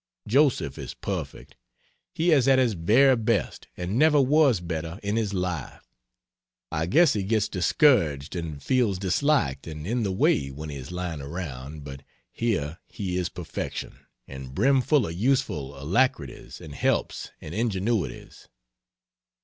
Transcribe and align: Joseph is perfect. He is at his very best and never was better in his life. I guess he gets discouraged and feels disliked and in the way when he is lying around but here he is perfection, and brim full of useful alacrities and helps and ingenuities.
Joseph 0.27 0.79
is 0.79 0.95
perfect. 0.95 1.55
He 2.15 2.31
is 2.31 2.47
at 2.47 2.57
his 2.57 2.73
very 2.73 3.15
best 3.15 3.67
and 3.77 3.99
never 3.99 4.19
was 4.19 4.59
better 4.59 4.99
in 5.03 5.15
his 5.15 5.31
life. 5.31 5.83
I 6.71 6.87
guess 6.87 7.13
he 7.13 7.21
gets 7.21 7.47
discouraged 7.47 8.35
and 8.35 8.63
feels 8.63 8.97
disliked 8.97 9.67
and 9.67 9.85
in 9.85 10.01
the 10.01 10.11
way 10.11 10.49
when 10.49 10.69
he 10.69 10.77
is 10.77 10.91
lying 10.91 11.21
around 11.21 11.83
but 11.83 12.01
here 12.31 12.79
he 12.87 13.15
is 13.15 13.29
perfection, 13.29 13.99
and 14.27 14.55
brim 14.55 14.81
full 14.81 15.05
of 15.05 15.13
useful 15.13 15.79
alacrities 15.79 16.59
and 16.59 16.73
helps 16.73 17.29
and 17.39 17.53
ingenuities. 17.53 18.47